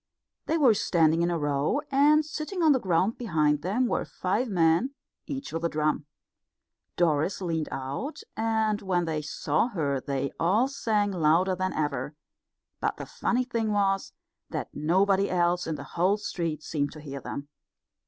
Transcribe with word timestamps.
They 0.47 0.57
were 0.57 0.73
standing 0.73 1.21
in 1.21 1.29
a 1.29 1.37
row, 1.37 1.79
and 1.91 2.25
sitting 2.25 2.63
on 2.63 2.71
the 2.71 2.79
ground 2.79 3.19
behind 3.19 3.61
them 3.61 3.85
were 3.85 4.03
five 4.03 4.49
men, 4.49 4.95
each 5.27 5.53
with 5.53 5.63
a 5.63 5.69
drum. 5.69 6.07
Doris 6.95 7.39
leaned 7.39 7.69
out, 7.71 8.21
and 8.35 8.81
when 8.81 9.05
they 9.05 9.21
saw 9.21 9.67
her 9.67 10.01
they 10.01 10.31
all 10.39 10.67
sang 10.67 11.11
louder 11.11 11.55
than 11.55 11.73
ever; 11.73 12.15
but 12.79 12.97
the 12.97 13.05
funny 13.05 13.43
thing 13.43 13.73
was 13.73 14.11
that 14.49 14.73
nobody 14.73 15.29
else 15.29 15.67
in 15.67 15.75
the 15.75 15.83
whole 15.83 16.17
street 16.17 16.63
seemed 16.63 16.91
to 16.93 16.99
hear 16.99 17.21
them. 17.21 17.49